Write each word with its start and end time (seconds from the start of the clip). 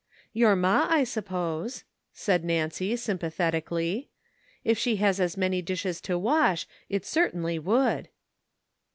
"Your 0.33 0.55
ma, 0.55 0.87
I 0.89 1.03
suppose," 1.03 1.83
said 2.11 2.43
Nancy, 2.43 2.95
sympa 2.95 3.31
thetically; 3.31 4.07
"if 4.63 4.75
she 4.79 4.95
has 4.95 5.19
as 5.21 5.37
many 5.37 5.61
dishes 5.61 6.01
to 6.01 6.17
wash 6.17 6.65
it 6.89 7.05
certainly 7.05 7.59
would." 7.59 8.09